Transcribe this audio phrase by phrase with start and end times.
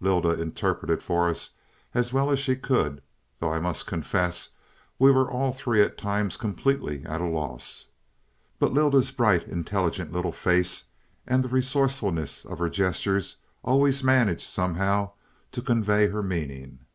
[0.00, 1.56] Lylda interpreted for us
[1.92, 3.02] as well as she could,
[3.38, 4.48] though I must confess
[4.98, 7.88] we were all three at times completely at a loss.
[8.58, 10.86] But Lylda's bright, intelligent little face,
[11.26, 15.10] and the resourcefulness of her gestures, always managed somehow
[15.52, 16.78] to convey her meaning.